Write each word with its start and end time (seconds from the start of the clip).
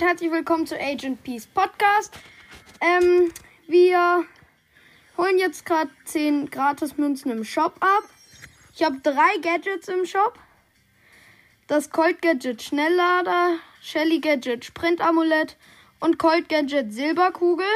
und 0.00 0.06
herzlich 0.06 0.30
willkommen 0.30 0.66
zu 0.66 0.80
Agent 0.80 1.22
Peace 1.24 1.46
Podcast. 1.46 2.14
Ähm, 2.80 3.30
wir 3.68 4.24
holen 5.18 5.38
jetzt 5.38 5.66
gerade 5.66 5.90
10 6.06 6.48
Gratis-Münzen 6.48 7.30
im 7.30 7.44
Shop 7.44 7.76
ab. 7.80 8.04
Ich 8.74 8.82
habe 8.82 8.98
drei 9.02 9.36
Gadgets 9.42 9.88
im 9.88 10.06
Shop. 10.06 10.38
Das 11.66 11.90
Colt 11.90 12.22
Gadget 12.22 12.62
Schnelllader, 12.62 13.58
Shelly 13.82 14.20
Gadget 14.20 14.64
Sprint 14.64 15.02
Amulett 15.02 15.58
und 15.98 16.18
Colt 16.18 16.48
Gadget 16.48 16.94
Silberkugel. 16.94 17.66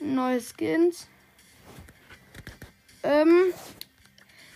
Neue 0.00 0.40
Skins. 0.40 1.06
Ähm, 3.02 3.52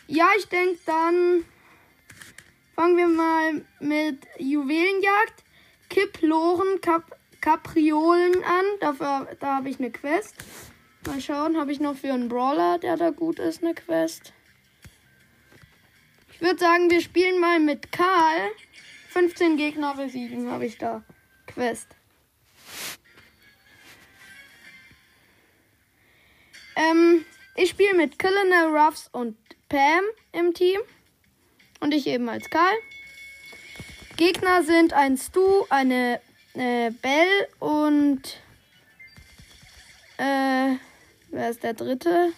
ja, 0.06 0.28
ich 0.38 0.48
denke 0.48 0.78
dann 0.86 1.44
fangen 2.74 2.96
wir 2.96 3.08
mal 3.08 3.64
mit 3.80 4.26
Juwelenjagd, 4.38 5.44
Kipploren, 5.88 6.80
Kap 6.80 7.16
Kapriolen 7.40 8.44
an. 8.44 8.64
Dafür, 8.80 9.28
da 9.40 9.56
habe 9.56 9.70
ich 9.70 9.78
eine 9.78 9.90
Quest. 9.90 10.34
Mal 11.06 11.20
schauen, 11.20 11.56
habe 11.56 11.72
ich 11.72 11.80
noch 11.80 11.96
für 11.96 12.12
einen 12.12 12.28
Brawler, 12.28 12.78
der 12.78 12.96
da 12.96 13.10
gut 13.10 13.38
ist, 13.38 13.62
eine 13.62 13.74
Quest. 13.74 14.34
Ich 16.32 16.40
würde 16.42 16.58
sagen, 16.58 16.90
wir 16.90 17.00
spielen 17.00 17.40
mal 17.40 17.60
mit 17.60 17.92
Karl. 17.92 18.50
15 19.10 19.56
Gegner 19.56 19.94
besiegen 19.94 20.50
habe 20.50 20.66
ich 20.66 20.78
da. 20.78 21.02
Quest. 21.46 21.88
Ähm, 26.76 27.24
ich 27.56 27.70
spiele 27.70 27.94
mit 27.94 28.18
Colonel 28.18 28.76
Ruffs 28.76 29.08
und 29.12 29.36
Pam 29.68 30.04
im 30.32 30.54
Team. 30.54 30.80
Und 31.80 31.94
ich 31.94 32.06
eben 32.06 32.28
als 32.28 32.48
Karl. 32.50 32.74
Gegner 34.16 34.62
sind 34.62 34.92
ein 34.92 35.16
Stu, 35.16 35.64
eine 35.70 36.20
äh, 36.54 36.90
Bell 36.90 37.48
und 37.58 38.20
äh, 40.18 40.76
wer 41.30 41.50
ist 41.50 41.62
der 41.62 41.72
dritte? 41.72 42.32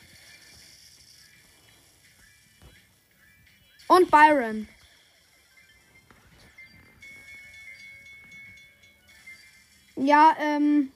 Und 3.89 4.11
Byron. 4.13 4.69
Ja, 9.97 10.37
ähm, 10.41 10.93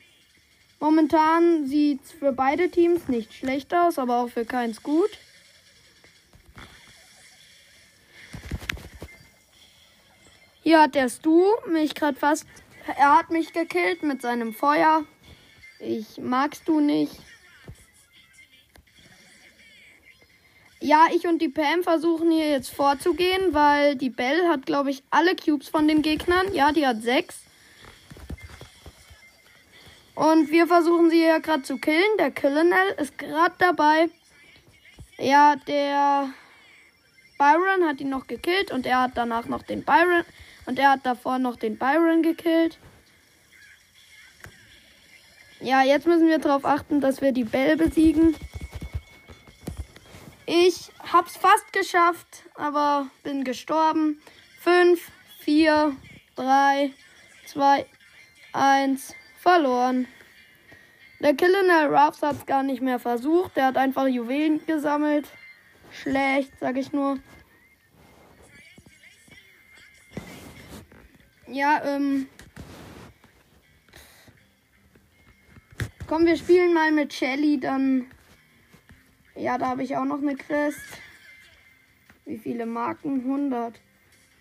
momentan 0.78 1.66
sieht 1.66 2.04
es 2.04 2.12
für 2.12 2.32
beide 2.32 2.70
Teams 2.70 3.08
nicht 3.08 3.34
schlecht 3.34 3.74
aus, 3.74 3.98
aber 3.98 4.20
auch 4.22 4.28
für 4.28 4.44
keins 4.44 4.82
gut. 4.82 5.10
Hat 10.74 10.94
der 10.94 11.08
Stu 11.08 11.44
mich 11.68 11.94
gerade 11.94 12.18
fast. 12.18 12.46
Er 12.96 13.16
hat 13.18 13.30
mich 13.30 13.52
gekillt 13.52 14.02
mit 14.02 14.22
seinem 14.22 14.52
Feuer. 14.52 15.04
Ich 15.80 16.18
magst 16.18 16.66
du 16.68 16.80
nicht. 16.80 17.12
Ja, 20.80 21.06
ich 21.12 21.26
und 21.26 21.40
die 21.40 21.48
Pam 21.48 21.82
versuchen 21.82 22.30
hier 22.30 22.50
jetzt 22.50 22.70
vorzugehen, 22.70 23.54
weil 23.54 23.96
die 23.96 24.10
Belle 24.10 24.48
hat, 24.48 24.66
glaube 24.66 24.90
ich, 24.90 25.02
alle 25.10 25.34
Cubes 25.34 25.68
von 25.68 25.88
den 25.88 26.02
Gegnern. 26.02 26.54
Ja, 26.54 26.70
die 26.70 26.86
hat 26.86 27.02
sechs. 27.02 27.40
Und 30.14 30.50
wir 30.50 30.66
versuchen 30.66 31.10
sie 31.10 31.18
hier 31.18 31.40
gerade 31.40 31.62
zu 31.62 31.78
killen. 31.78 32.16
Der 32.18 32.30
Colonel 32.30 32.94
ist 32.98 33.18
gerade 33.18 33.54
dabei. 33.58 34.08
Ja, 35.18 35.56
der 35.56 36.30
Byron 37.38 37.86
hat 37.86 38.00
ihn 38.00 38.10
noch 38.10 38.26
gekillt 38.26 38.70
und 38.70 38.86
er 38.86 39.02
hat 39.02 39.12
danach 39.14 39.46
noch 39.46 39.62
den 39.62 39.82
Byron, 39.82 40.24
und 40.66 40.78
er 40.78 40.90
hat 40.90 41.06
davor 41.06 41.38
noch 41.38 41.56
den 41.56 41.78
Byron 41.78 42.22
gekillt. 42.22 42.78
Ja, 45.60 45.82
jetzt 45.82 46.06
müssen 46.06 46.28
wir 46.28 46.38
darauf 46.38 46.64
achten, 46.64 47.00
dass 47.00 47.22
wir 47.22 47.32
die 47.32 47.44
Bell 47.44 47.76
besiegen. 47.76 48.36
Ich 50.44 50.92
hab's 51.12 51.36
fast 51.36 51.72
geschafft, 51.72 52.44
aber 52.54 53.08
bin 53.22 53.42
gestorben. 53.42 54.20
5, 54.60 55.00
4, 55.40 55.96
3, 56.36 56.92
2, 57.46 57.86
1, 58.52 59.14
verloren. 59.38 60.06
Der 61.20 61.34
Colonel 61.34 61.86
Ruffs 61.86 62.20
hat's 62.22 62.44
gar 62.46 62.62
nicht 62.62 62.82
mehr 62.82 62.98
versucht. 62.98 63.56
Der 63.56 63.66
hat 63.66 63.76
einfach 63.76 64.06
Juwelen 64.06 64.64
gesammelt. 64.66 65.26
Schlecht, 65.90 66.52
sag 66.60 66.76
ich 66.76 66.92
nur. 66.92 67.18
Ja, 71.48 71.82
ähm. 71.84 72.28
Komm, 76.06 76.26
wir 76.26 76.36
spielen 76.36 76.74
mal 76.74 76.92
mit 76.92 77.12
Shelly, 77.12 77.58
dann. 77.58 78.06
Ja, 79.34 79.58
da 79.58 79.68
habe 79.68 79.82
ich 79.82 79.96
auch 79.96 80.04
noch 80.04 80.20
eine 80.20 80.34
Quest. 80.34 80.80
Wie 82.24 82.38
viele 82.38 82.66
Marken? 82.66 83.20
100. 83.20 83.80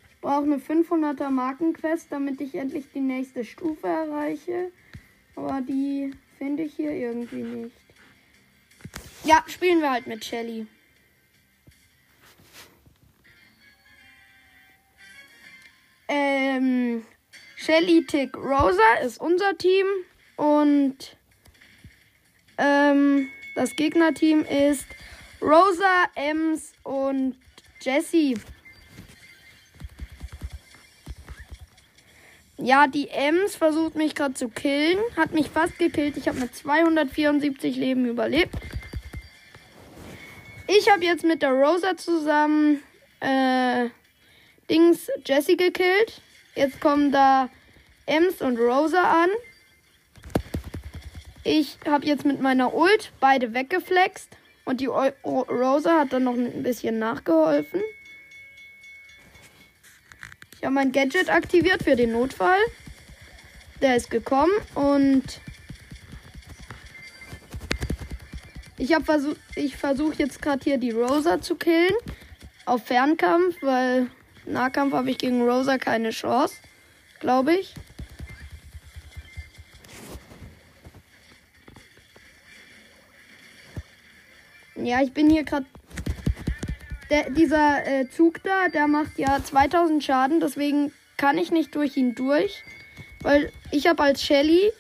Ich 0.09 0.21
brauche 0.21 0.43
eine 0.43 0.57
500er 0.57 1.29
Markenquest, 1.29 2.11
damit 2.11 2.41
ich 2.41 2.55
endlich 2.55 2.85
die 2.93 3.01
nächste 3.01 3.45
Stufe 3.45 3.87
erreiche. 3.87 4.71
Aber 5.35 5.61
die 5.61 6.11
finde 6.37 6.63
ich 6.63 6.75
hier 6.75 6.91
irgendwie 6.91 7.43
nicht. 7.43 7.75
Ja, 9.23 9.43
spielen 9.47 9.81
wir 9.81 9.91
halt 9.91 10.07
mit 10.07 10.23
Shelly. 10.25 10.65
Shelly 17.65 18.05
Tick 18.05 18.37
Rosa 18.37 18.93
ist 19.03 19.19
unser 19.19 19.57
Team 19.57 19.87
und 20.35 21.17
ähm, 22.59 23.27
das 23.55 23.75
Gegnerteam 23.75 24.45
ist 24.45 24.85
Rosa, 25.41 26.05
Ems 26.13 26.73
und 26.83 27.35
Jessie. 27.81 28.37
Ja, 32.57 32.85
die 32.85 33.09
Ems 33.09 33.55
versucht 33.55 33.95
mich 33.95 34.13
gerade 34.13 34.35
zu 34.35 34.49
killen. 34.49 34.99
Hat 35.17 35.31
mich 35.31 35.49
fast 35.49 35.79
gekillt. 35.79 36.17
Ich 36.17 36.27
habe 36.27 36.39
mit 36.39 36.55
274 36.55 37.77
Leben 37.77 38.05
überlebt. 38.05 38.53
Ich 40.67 40.91
habe 40.91 41.03
jetzt 41.03 41.23
mit 41.23 41.41
der 41.41 41.51
Rosa 41.51 41.97
zusammen 41.97 42.83
äh, 43.21 43.89
Dings 44.69 45.09
Jessie 45.25 45.57
gekillt. 45.57 46.21
Jetzt 46.55 46.79
kommen 46.79 47.11
da 47.11 47.49
Ems 48.05 48.41
und 48.41 48.57
Rosa 48.57 49.23
an. 49.23 49.29
Ich 51.43 51.77
habe 51.85 52.05
jetzt 52.05 52.25
mit 52.25 52.41
meiner 52.41 52.73
Ult 52.73 53.11
beide 53.19 53.53
weggeflext. 53.53 54.29
Und 54.63 54.81
die 54.81 54.87
Rosa 54.87 55.99
hat 55.99 56.13
dann 56.13 56.23
noch 56.23 56.33
ein 56.33 56.63
bisschen 56.63 56.97
nachgeholfen. 56.97 57.81
Ich 60.57 60.63
habe 60.63 60.73
mein 60.73 60.91
Gadget 60.91 61.29
aktiviert 61.29 61.83
für 61.83 61.95
den 61.95 62.13
Notfall. 62.13 62.57
Der 63.81 63.95
ist 63.97 64.09
gekommen 64.09 64.53
und 64.73 65.23
ich 68.77 68.93
habe 68.93 69.05
versucht, 69.05 69.37
ich 69.55 69.75
versuche 69.77 70.15
jetzt 70.17 70.41
gerade 70.41 70.63
hier 70.63 70.77
die 70.77 70.91
Rosa 70.91 71.41
zu 71.41 71.55
killen 71.55 71.93
auf 72.65 72.85
Fernkampf, 72.85 73.61
weil 73.61 74.07
Nahkampf 74.45 74.93
habe 74.93 75.09
ich 75.11 75.17
gegen 75.17 75.41
Rosa 75.41 75.77
keine 75.77 76.11
Chance, 76.11 76.55
glaube 77.19 77.55
ich. 77.55 77.73
Ja, 84.75 85.01
ich 85.01 85.13
bin 85.13 85.29
hier 85.29 85.43
gerade. 85.43 85.65
Dieser 87.37 87.85
äh, 87.85 88.09
Zug 88.09 88.41
da, 88.43 88.67
der 88.67 88.87
macht 88.87 89.17
ja 89.17 89.41
2000 89.43 90.03
Schaden, 90.03 90.39
deswegen 90.39 90.91
kann 91.17 91.37
ich 91.37 91.51
nicht 91.51 91.73
durch 91.75 91.97
ihn 91.97 92.15
durch. 92.15 92.63
Weil 93.21 93.51
ich 93.71 93.87
habe 93.87 94.03
als 94.03 94.23
Shelly 94.23 94.71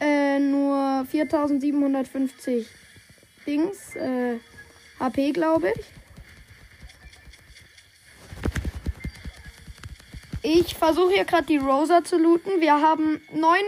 äh, 0.00 0.38
nur 0.38 1.06
4750 1.10 2.66
Dings, 3.46 3.96
äh, 3.96 4.38
HP, 5.00 5.32
glaube 5.32 5.72
ich. 5.76 5.97
Ich 10.50 10.76
versuche 10.76 11.12
hier 11.12 11.26
gerade 11.26 11.44
die 11.44 11.58
Rosa 11.58 12.02
zu 12.02 12.16
looten. 12.16 12.62
Wir 12.62 12.80
haben 12.80 13.20
neun 13.34 13.60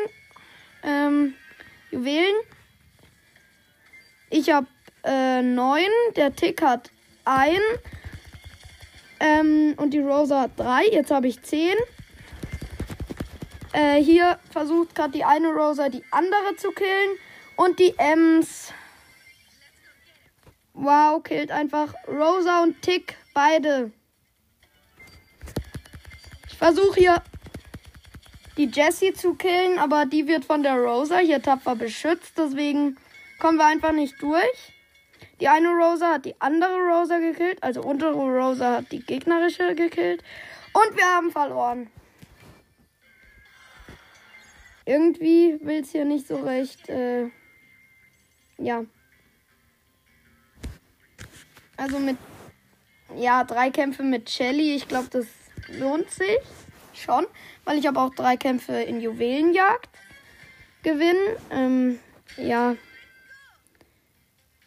ähm, 0.82 1.34
Juwelen. 1.90 2.34
Ich 4.30 4.50
habe 4.50 4.66
äh, 5.04 5.42
neun. 5.42 5.90
Der 6.16 6.34
Tick 6.34 6.62
hat 6.62 6.90
ein. 7.26 7.60
Ähm, 9.20 9.74
und 9.76 9.90
die 9.90 9.98
Rosa 9.98 10.40
hat 10.40 10.52
drei. 10.58 10.86
Jetzt 10.86 11.10
habe 11.10 11.28
ich 11.28 11.42
zehn. 11.42 11.76
Äh, 13.74 14.02
hier 14.02 14.38
versucht 14.50 14.94
gerade 14.94 15.12
die 15.12 15.24
eine 15.24 15.48
Rosa 15.48 15.90
die 15.90 16.02
andere 16.10 16.56
zu 16.56 16.70
killen. 16.70 17.18
Und 17.56 17.78
die 17.78 17.92
Ems. 17.98 18.72
Wow, 20.72 21.22
killt 21.22 21.50
einfach 21.50 21.92
Rosa 22.08 22.62
und 22.62 22.80
Tick 22.80 23.18
beide 23.34 23.92
versuche 26.60 27.00
hier 27.00 27.22
die 28.58 28.66
Jessie 28.66 29.14
zu 29.14 29.34
killen, 29.34 29.78
aber 29.78 30.04
die 30.04 30.28
wird 30.28 30.44
von 30.44 30.62
der 30.62 30.76
Rosa 30.76 31.18
hier 31.18 31.40
tapfer 31.40 31.74
beschützt. 31.74 32.36
Deswegen 32.36 32.98
kommen 33.38 33.56
wir 33.56 33.66
einfach 33.66 33.92
nicht 33.92 34.20
durch. 34.20 34.74
Die 35.40 35.48
eine 35.48 35.70
Rosa 35.70 36.12
hat 36.14 36.26
die 36.26 36.38
andere 36.38 36.76
Rosa 36.76 37.18
gekillt, 37.18 37.62
also 37.62 37.82
untere 37.82 38.12
Rosa 38.12 38.76
hat 38.76 38.92
die 38.92 39.00
gegnerische 39.00 39.74
gekillt. 39.74 40.22
Und 40.74 40.96
wir 40.96 41.06
haben 41.06 41.30
verloren. 41.30 41.90
Irgendwie 44.84 45.58
will 45.62 45.80
es 45.80 45.92
hier 45.92 46.04
nicht 46.04 46.26
so 46.26 46.36
recht. 46.36 46.88
Äh, 46.90 47.30
ja. 48.58 48.84
Also 51.78 51.98
mit. 51.98 52.18
Ja, 53.16 53.44
drei 53.44 53.70
Kämpfe 53.70 54.02
mit 54.02 54.28
Shelly. 54.28 54.74
Ich 54.74 54.86
glaube, 54.86 55.08
das 55.10 55.26
lohnt 55.78 56.10
sich 56.10 56.38
schon. 56.94 57.26
Weil 57.64 57.78
ich 57.78 57.86
habe 57.86 58.00
auch 58.00 58.14
drei 58.14 58.36
Kämpfe 58.36 58.74
in 58.74 59.00
Juwelenjagd 59.00 59.88
gewinnen. 60.82 61.36
Ähm, 61.50 61.98
ja. 62.36 62.76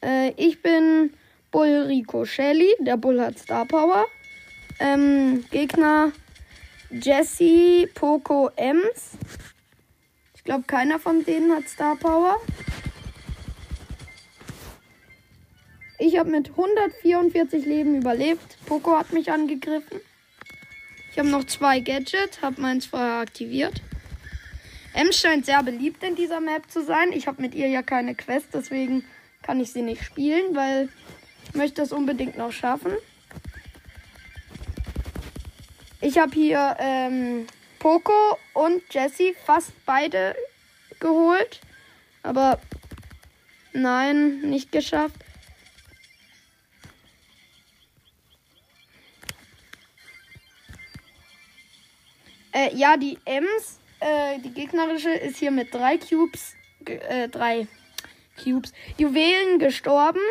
Äh, 0.02 0.32
ich 0.38 0.62
bin 0.62 1.14
Bull 1.52 1.86
Rico 1.88 2.26
Shelly. 2.26 2.76
Der 2.80 2.98
Bull 2.98 3.22
hat 3.22 3.40
Star 3.40 3.66
Power. 3.66 4.06
Ähm, 4.80 5.46
Gegner 5.52 6.12
Jesse, 6.90 7.88
Poco, 7.94 8.50
Ems. 8.56 9.18
Ich 10.36 10.44
glaube, 10.44 10.66
keiner 10.68 11.00
von 11.00 11.24
denen 11.24 11.56
hat 11.56 11.68
Star 11.68 11.96
Power. 11.96 12.38
Ich 16.00 16.18
habe 16.18 16.30
mit 16.30 16.50
144 16.50 17.66
Leben 17.66 17.96
überlebt. 17.96 18.58
Poco 18.66 18.98
hat 18.98 19.14
mich 19.14 19.32
angegriffen. 19.32 20.02
Ich 21.14 21.20
habe 21.20 21.30
noch 21.30 21.44
zwei 21.44 21.80
Gadgets, 21.80 22.42
habe 22.42 22.60
meins 22.60 22.88
vorher 22.88 23.20
aktiviert. 23.20 23.84
Ems 24.96 25.20
scheint 25.20 25.46
sehr 25.46 25.62
beliebt 25.62 26.04
in 26.04 26.16
dieser 26.16 26.40
Map 26.40 26.72
zu 26.72 26.84
sein. 26.84 27.12
Ich 27.12 27.28
habe 27.28 27.40
mit 27.40 27.54
ihr 27.54 27.68
ja 27.68 27.84
keine 27.84 28.16
Quest, 28.16 28.48
deswegen 28.52 29.06
kann 29.44 29.60
ich 29.60 29.72
sie 29.72 29.84
nicht 29.84 30.04
spielen, 30.04 30.56
weil 30.56 30.90
ich 31.46 31.54
möchte 31.54 31.84
das 31.84 31.92
unbedingt 31.92 32.36
noch 32.36 32.52
schaffen. 32.52 32.94
Ich 36.02 36.18
habe 36.18 36.32
hier 36.34 36.78
ähm, 36.80 37.46
Poco 37.78 38.40
und 38.54 38.82
Jessie 38.92 39.36
fast 39.46 39.72
beide 39.86 40.36
geholt. 41.00 41.62
Aber 42.24 42.60
nein, 43.72 44.42
nicht 44.42 44.72
geschafft. 44.72 45.23
Äh, 52.54 52.76
ja, 52.76 52.98
die 52.98 53.18
Ems, 53.26 53.80
äh, 54.00 54.40
die 54.40 54.54
gegnerische, 54.54 55.10
ist 55.10 55.38
hier 55.38 55.52
mit 55.52 55.74
drei 55.74 55.98
Cubes, 55.98 56.54
äh, 56.86 57.28
drei 57.28 57.68
Cubes, 58.42 58.74
Juwelen 58.98 59.58
gestorben. 59.58 60.22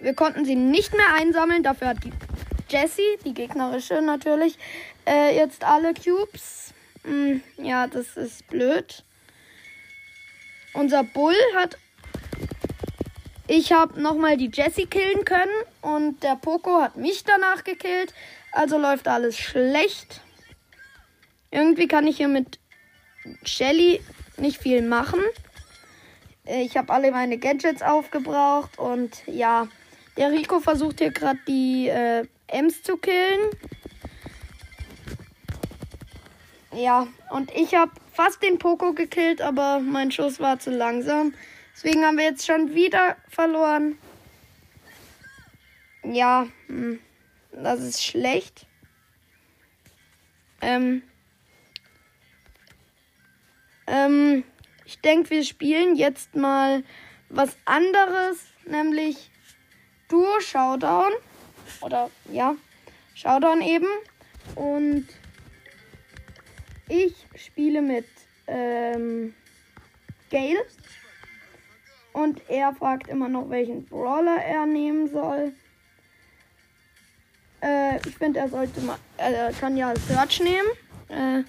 Wir 0.00 0.14
konnten 0.14 0.44
sie 0.44 0.54
nicht 0.54 0.94
mehr 0.94 1.14
einsammeln, 1.14 1.64
dafür 1.64 1.88
hat 1.88 2.04
die 2.04 2.12
Jessie, 2.68 3.18
die 3.24 3.34
gegnerische 3.34 4.00
natürlich, 4.00 4.56
äh, 5.04 5.36
jetzt 5.36 5.64
alle 5.64 5.94
Cubes. 5.94 6.72
Hm, 7.02 7.42
ja, 7.56 7.88
das 7.88 8.16
ist 8.16 8.46
blöd. 8.48 9.02
Unser 10.74 11.02
Bull 11.02 11.34
hat. 11.56 11.76
Ich 13.48 13.72
habe 13.72 14.00
nochmal 14.00 14.36
die 14.36 14.50
Jessie 14.52 14.86
killen 14.86 15.24
können 15.24 15.50
und 15.80 16.22
der 16.22 16.36
Poco 16.36 16.82
hat 16.82 16.96
mich 16.96 17.24
danach 17.24 17.64
gekillt. 17.64 18.12
Also 18.52 18.78
läuft 18.78 19.08
alles 19.08 19.38
schlecht. 19.38 20.20
Irgendwie 21.50 21.88
kann 21.88 22.06
ich 22.06 22.16
hier 22.16 22.28
mit 22.28 22.58
Shelly 23.44 24.00
nicht 24.36 24.58
viel 24.58 24.82
machen. 24.82 25.20
Äh, 26.44 26.62
ich 26.62 26.76
habe 26.76 26.92
alle 26.92 27.10
meine 27.10 27.38
Gadgets 27.38 27.82
aufgebraucht 27.82 28.78
und 28.78 29.22
ja, 29.26 29.68
der 30.16 30.30
Rico 30.32 30.60
versucht 30.60 30.98
hier 30.98 31.10
gerade 31.10 31.38
die 31.46 31.88
äh, 31.88 32.26
Ems 32.48 32.82
zu 32.82 32.96
killen. 32.96 33.50
Ja, 36.72 37.06
und 37.30 37.50
ich 37.54 37.74
habe 37.74 37.92
fast 38.12 38.42
den 38.42 38.58
Poco 38.58 38.92
gekillt, 38.92 39.40
aber 39.40 39.80
mein 39.80 40.10
Schuss 40.10 40.38
war 40.38 40.58
zu 40.58 40.70
langsam. 40.70 41.34
Deswegen 41.74 42.04
haben 42.04 42.18
wir 42.18 42.24
jetzt 42.24 42.46
schon 42.46 42.74
wieder 42.74 43.16
verloren. 43.28 43.98
Ja, 46.04 46.46
hm, 46.66 46.98
das 47.62 47.80
ist 47.80 48.04
schlecht. 48.04 48.66
Ähm, 50.60 51.02
ähm, 53.86 54.44
ich 54.84 55.00
denke, 55.00 55.30
wir 55.30 55.44
spielen 55.44 55.96
jetzt 55.96 56.34
mal 56.34 56.82
was 57.28 57.56
anderes, 57.64 58.46
nämlich 58.64 59.30
Duo 60.08 60.40
Showdown. 60.40 61.12
Oder 61.80 62.10
ja, 62.32 62.56
Showdown 63.14 63.60
eben. 63.60 63.88
Und 64.54 65.06
ich 66.88 67.14
spiele 67.36 67.82
mit 67.82 68.06
ähm, 68.46 69.34
Gale. 70.30 70.64
Und 72.12 72.48
er 72.48 72.74
fragt 72.74 73.08
immer 73.08 73.28
noch, 73.28 73.50
welchen 73.50 73.84
Brawler 73.84 74.42
er 74.42 74.66
nehmen 74.66 75.08
soll. 75.08 75.52
Äh, 77.60 77.96
ich 78.06 78.16
finde, 78.16 78.40
er 78.40 78.48
sollte 78.48 78.80
mal. 78.80 78.98
Er 79.16 79.52
kann 79.52 79.76
ja 79.76 79.94
Search 80.08 80.40
nehmen. 80.40 80.68
Äh, 81.08 81.44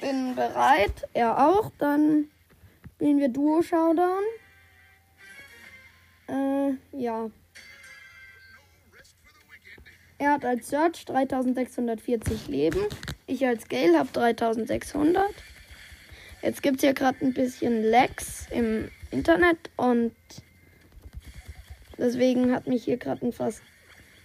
bin 0.00 0.34
bereit. 0.34 1.08
Er 1.12 1.46
auch. 1.46 1.70
Dann 1.78 2.28
spielen 2.94 3.18
wir 3.18 3.28
Duo 3.28 3.62
Showdown. 3.62 4.22
Äh, 6.28 6.98
ja. 6.98 7.30
Er 10.18 10.32
hat 10.32 10.44
als 10.44 10.68
Search 10.68 11.04
3640 11.04 12.48
Leben. 12.48 12.80
Ich 13.26 13.46
als 13.46 13.68
Gale 13.68 13.98
habe 13.98 14.08
3600. 14.12 15.24
Jetzt 16.42 16.62
gibt 16.62 16.76
es 16.76 16.82
hier 16.82 16.94
gerade 16.94 17.24
ein 17.24 17.34
bisschen 17.34 17.84
Lags 17.84 18.46
im 18.50 18.90
Internet 19.10 19.70
und 19.76 20.14
deswegen 21.98 22.52
hat 22.52 22.66
mich 22.66 22.84
hier 22.84 22.96
gerade 22.96 23.30
fast, 23.32 23.62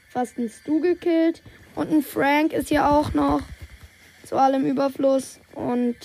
fast 0.10 0.38
ein 0.38 0.50
Stu 0.50 0.80
gekillt. 0.80 1.42
Und 1.76 1.92
ein 1.92 2.04
Frank 2.04 2.54
ist 2.54 2.70
hier 2.70 2.90
auch 2.90 3.14
noch 3.14 3.42
zu 4.26 4.38
allem 4.38 4.66
Überfluss 4.66 5.40
und 5.56 5.96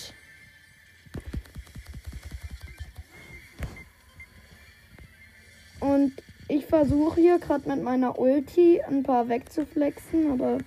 Und 5.79 6.13
ich 6.47 6.65
versuche 6.65 7.21
hier 7.21 7.39
gerade 7.39 7.69
mit 7.69 7.81
meiner 7.83 8.19
Ulti 8.19 8.81
ein 8.81 9.03
paar 9.03 9.29
wegzuflexen, 9.29 10.31
aber 10.31 10.57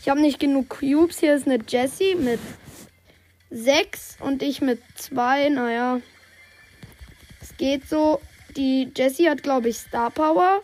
ich 0.00 0.08
habe 0.08 0.20
nicht 0.20 0.38
genug 0.38 0.68
Cubes. 0.70 1.18
Hier 1.18 1.34
ist 1.34 1.46
eine 1.46 1.58
Jessie 1.66 2.14
mit 2.14 2.40
6 3.50 4.18
und 4.20 4.42
ich 4.42 4.60
mit 4.60 4.80
2. 4.96 5.50
Naja, 5.50 6.00
es 7.40 7.56
geht 7.56 7.88
so. 7.88 8.20
Die 8.56 8.90
Jessie 8.96 9.28
hat, 9.28 9.42
glaube 9.42 9.68
ich, 9.68 9.78
Star 9.78 10.10
Power. 10.10 10.62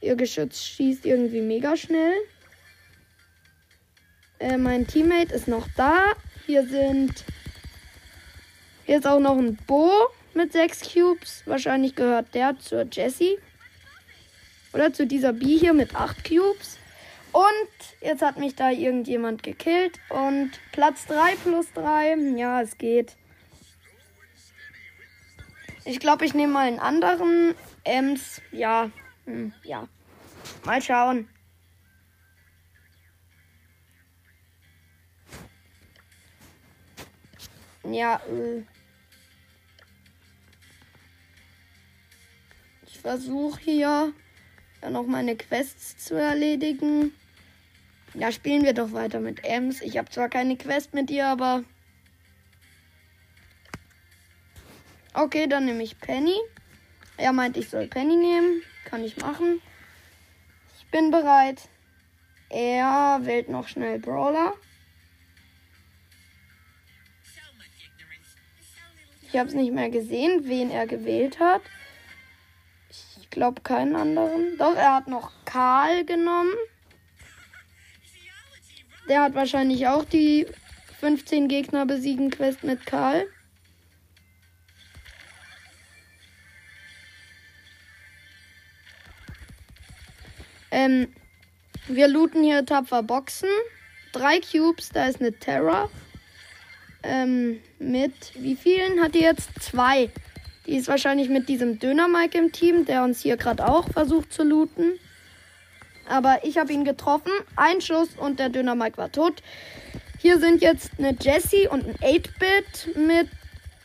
Ihr 0.00 0.16
Geschütz 0.16 0.62
schießt 0.62 1.06
irgendwie 1.06 1.40
mega 1.40 1.76
schnell. 1.76 2.14
Äh, 4.38 4.56
mein 4.56 4.86
Teammate 4.86 5.34
ist 5.34 5.48
noch 5.48 5.66
da. 5.76 6.12
Hier 6.46 6.66
sind. 6.66 7.24
Hier 8.84 8.98
ist 8.98 9.06
auch 9.06 9.20
noch 9.20 9.38
ein 9.38 9.56
Bo 9.66 9.90
mit 10.34 10.52
6 10.52 10.92
Cubes. 10.92 11.42
Wahrscheinlich 11.46 11.94
gehört 11.94 12.34
der 12.34 12.58
zur 12.58 12.86
Jessie. 12.90 13.38
Oder 14.72 14.92
zu 14.92 15.06
dieser 15.06 15.32
B 15.32 15.56
hier 15.56 15.72
mit 15.72 15.94
8 15.94 16.24
Cubes. 16.24 16.78
Und 17.32 18.00
jetzt 18.00 18.22
hat 18.22 18.38
mich 18.38 18.54
da 18.56 18.70
irgendjemand 18.70 19.42
gekillt. 19.42 19.98
Und 20.10 20.50
Platz 20.72 21.06
3 21.06 21.36
plus 21.42 21.72
3. 21.72 22.16
Ja, 22.36 22.60
es 22.60 22.76
geht. 22.76 23.16
Ich 25.84 26.00
glaube, 26.00 26.24
ich 26.24 26.34
nehme 26.34 26.52
mal 26.52 26.66
einen 26.66 26.78
anderen. 26.78 27.54
Ems. 27.84 28.40
Ja. 28.52 28.90
Hm, 29.26 29.52
ja. 29.62 29.88
Mal 30.64 30.80
schauen. 30.80 31.28
Ja, 37.84 38.16
äh. 38.16 38.62
versuche 43.04 43.60
hier 43.60 44.14
noch 44.90 45.06
meine 45.06 45.36
Quests 45.36 45.98
zu 45.98 46.14
erledigen. 46.14 47.12
Ja, 48.14 48.32
spielen 48.32 48.64
wir 48.64 48.72
doch 48.72 48.92
weiter 48.92 49.20
mit 49.20 49.44
Ems. 49.44 49.82
Ich 49.82 49.98
habe 49.98 50.08
zwar 50.08 50.30
keine 50.30 50.56
Quest 50.56 50.94
mit 50.94 51.10
ihr, 51.10 51.26
aber. 51.26 51.64
Okay, 55.24 55.46
dann 55.46 55.64
nehme 55.64 55.82
ich 55.82 55.98
Penny. 55.98 56.36
Er 57.16 57.32
meint, 57.32 57.56
ich 57.56 57.70
soll 57.70 57.86
Penny 57.86 58.14
nehmen. 58.14 58.60
Kann 58.84 59.02
ich 59.02 59.16
machen. 59.16 59.62
Ich 60.76 60.86
bin 60.90 61.10
bereit. 61.10 61.62
Er 62.50 63.20
wählt 63.22 63.48
noch 63.48 63.66
schnell 63.66 63.98
Brawler. 63.98 64.52
Ich 69.26 69.38
habe 69.38 69.48
es 69.48 69.54
nicht 69.54 69.72
mehr 69.72 69.88
gesehen, 69.88 70.46
wen 70.46 70.70
er 70.70 70.86
gewählt 70.86 71.40
hat. 71.40 71.62
Ich 72.90 73.30
glaube 73.30 73.62
keinen 73.62 73.96
anderen. 73.96 74.58
Doch, 74.58 74.76
er 74.76 74.96
hat 74.96 75.08
noch 75.08 75.32
Karl 75.46 76.04
genommen. 76.04 76.52
Der 79.08 79.22
hat 79.22 79.34
wahrscheinlich 79.34 79.88
auch 79.88 80.04
die 80.04 80.46
15 81.00 81.48
Gegner 81.48 81.86
besiegen 81.86 82.30
Quest 82.30 82.62
mit 82.62 82.84
Karl. 82.84 83.26
Ähm, 90.84 91.08
wir 91.88 92.08
looten 92.08 92.42
hier 92.42 92.64
tapfer 92.64 93.02
Boxen. 93.02 93.48
Drei 94.12 94.40
Cubes, 94.40 94.90
da 94.90 95.06
ist 95.06 95.20
eine 95.20 95.32
Terra. 95.32 95.90
Ähm, 97.02 97.60
mit 97.78 98.12
wie 98.34 98.56
vielen 98.56 99.00
hat 99.02 99.14
die 99.14 99.20
jetzt? 99.20 99.50
Zwei. 99.60 100.10
Die 100.66 100.76
ist 100.76 100.88
wahrscheinlich 100.88 101.28
mit 101.28 101.48
diesem 101.48 101.78
Döner 101.78 102.08
Mike 102.08 102.38
im 102.38 102.52
Team, 102.52 102.86
der 102.86 103.04
uns 103.04 103.20
hier 103.20 103.36
gerade 103.36 103.66
auch 103.66 103.90
versucht 103.90 104.32
zu 104.32 104.42
looten. 104.42 104.98
Aber 106.08 106.40
ich 106.44 106.58
habe 106.58 106.72
ihn 106.72 106.84
getroffen. 106.84 107.32
Ein 107.56 107.80
Schuss 107.80 108.10
und 108.16 108.38
der 108.38 108.48
Döner 108.48 108.74
Mike 108.74 108.96
war 108.96 109.12
tot. 109.12 109.42
Hier 110.18 110.38
sind 110.38 110.62
jetzt 110.62 110.92
eine 110.98 111.14
Jessie 111.20 111.68
und 111.68 111.86
ein 111.86 111.96
8-Bit 111.96 112.96
mit 112.96 113.28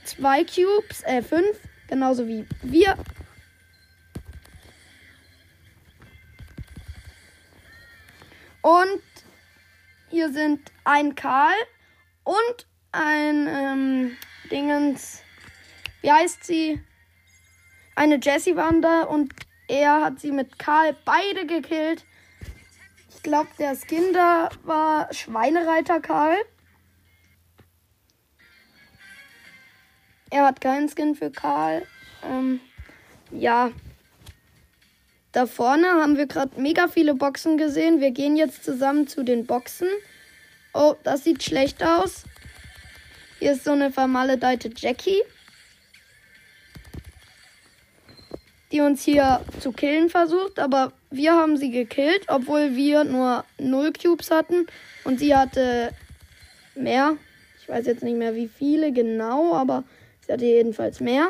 zwei 0.05 0.43
Cubes, 0.43 1.03
äh, 1.03 1.21
fünf. 1.21 1.57
Genauso 1.87 2.27
wie 2.27 2.45
wir. 2.61 2.95
Und 8.69 9.01
hier 10.09 10.31
sind 10.31 10.71
ein 10.83 11.15
Karl 11.15 11.55
und 12.23 12.67
ein 12.91 13.47
ähm, 13.47 14.17
Dingens. 14.51 15.23
Wie 16.01 16.11
heißt 16.11 16.43
sie? 16.43 16.79
Eine 17.95 18.19
Jessie 18.21 18.55
waren 18.55 18.83
und 19.07 19.33
er 19.67 20.01
hat 20.01 20.19
sie 20.19 20.31
mit 20.31 20.59
Karl 20.59 20.95
beide 21.03 21.47
gekillt. 21.47 22.05
Ich 23.09 23.23
glaube, 23.23 23.49
der 23.57 23.75
Skin 23.75 24.13
da 24.13 24.49
war 24.61 25.11
Schweinereiter 25.15 25.99
Karl. 25.99 26.37
Er 30.29 30.45
hat 30.45 30.61
keinen 30.61 30.89
Skin 30.89 31.15
für 31.15 31.31
Karl. 31.31 31.87
Ähm, 32.23 32.59
ja. 33.31 33.71
Da 35.31 35.45
vorne 35.45 35.87
haben 35.87 36.17
wir 36.17 36.25
gerade 36.25 36.59
mega 36.59 36.87
viele 36.87 37.13
Boxen 37.13 37.57
gesehen. 37.57 38.01
Wir 38.01 38.11
gehen 38.11 38.35
jetzt 38.35 38.63
zusammen 38.63 39.07
zu 39.07 39.23
den 39.23 39.45
Boxen. 39.45 39.87
Oh, 40.73 40.95
das 41.03 41.23
sieht 41.23 41.43
schlecht 41.43 41.83
aus. 41.83 42.23
Hier 43.37 43.51
ist 43.51 43.63
so 43.63 43.71
eine 43.71 43.91
vermaledeite 43.91 44.71
Jackie. 44.75 45.21
Die 48.71 48.81
uns 48.81 49.03
hier 49.03 49.43
zu 49.59 49.71
killen 49.71 50.09
versucht, 50.09 50.59
aber 50.59 50.93
wir 51.09 51.33
haben 51.33 51.57
sie 51.57 51.71
gekillt, 51.71 52.25
obwohl 52.27 52.75
wir 52.75 53.03
nur 53.03 53.43
0 53.57 53.93
Cubes 53.93 54.29
hatten 54.29 54.67
und 55.05 55.19
sie 55.19 55.35
hatte 55.35 55.91
mehr. 56.75 57.17
Ich 57.61 57.69
weiß 57.69 57.85
jetzt 57.87 58.03
nicht 58.03 58.17
mehr 58.17 58.35
wie 58.35 58.47
viele 58.47 58.91
genau, 58.91 59.55
aber 59.55 59.83
sie 60.25 60.33
hatte 60.33 60.45
jedenfalls 60.45 60.99
mehr. 60.99 61.29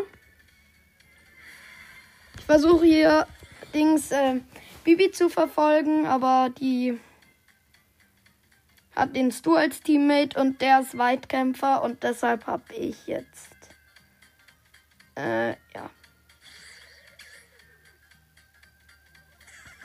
Ich 2.37 2.45
versuche 2.45 2.85
hier 2.85 3.27
Dings 3.73 4.11
äh, 4.11 4.41
Bibi 4.83 5.11
zu 5.11 5.29
verfolgen, 5.29 6.05
aber 6.05 6.49
die 6.59 6.99
hat 8.95 9.15
den 9.15 9.31
Stu 9.31 9.55
als 9.55 9.81
Teammate 9.81 10.39
und 10.39 10.61
der 10.61 10.81
ist 10.81 10.97
Weitkämpfer 10.97 11.83
und 11.83 12.03
deshalb 12.03 12.47
habe 12.47 12.73
ich 12.73 13.07
jetzt 13.07 13.49
äh, 15.15 15.49
ja. 15.49 15.89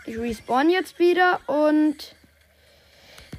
Ich 0.06 0.18
respawn 0.18 0.68
jetzt 0.68 0.98
wieder 0.98 1.40
und 1.46 2.14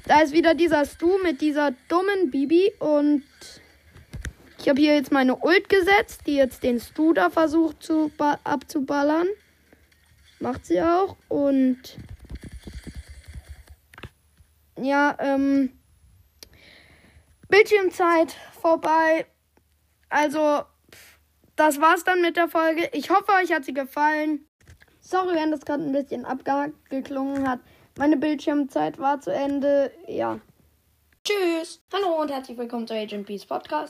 da 0.06 0.20
ist 0.20 0.32
wieder 0.32 0.54
dieser 0.54 0.84
Stu 0.84 1.18
mit 1.22 1.40
dieser 1.40 1.72
dummen 1.88 2.30
Bibi 2.30 2.72
und 2.80 3.24
ich 4.58 4.68
habe 4.68 4.80
hier 4.80 4.94
jetzt 4.94 5.12
meine 5.12 5.36
Ult 5.36 5.68
gesetzt, 5.68 6.22
die 6.26 6.36
jetzt 6.36 6.62
den 6.62 6.80
Stu 6.80 7.12
da 7.12 7.30
versucht 7.30 7.82
zu 7.82 8.10
abzuballern. 8.18 9.28
Macht 10.40 10.66
sie 10.66 10.80
auch. 10.82 11.16
Und 11.28 11.96
ja, 14.78 15.16
ähm, 15.18 15.78
Bildschirmzeit 17.48 18.32
vorbei. 18.60 19.26
Also, 20.08 20.62
das 21.56 21.80
war's 21.80 22.04
dann 22.04 22.20
mit 22.20 22.36
der 22.36 22.48
Folge. 22.48 22.88
Ich 22.92 23.10
hoffe, 23.10 23.32
euch 23.42 23.52
hat 23.52 23.64
sie 23.64 23.74
gefallen. 23.74 24.46
Sorry, 25.00 25.34
wenn 25.34 25.50
das 25.50 25.64
gerade 25.64 25.84
ein 25.84 25.92
bisschen 25.92 26.24
abgeklungen 26.24 27.48
hat. 27.48 27.60
Meine 27.96 28.16
Bildschirmzeit 28.16 28.98
war 28.98 29.20
zu 29.20 29.32
Ende. 29.32 29.92
Ja. 30.06 30.40
Tschüss. 31.24 31.82
Hallo 31.92 32.20
und 32.20 32.30
herzlich 32.30 32.58
willkommen 32.58 32.86
zu 32.86 32.94
Agent 32.94 33.26
Peace 33.26 33.46
Podcast. 33.46 33.84